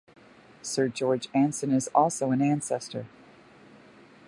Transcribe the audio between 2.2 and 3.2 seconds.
an ancestor.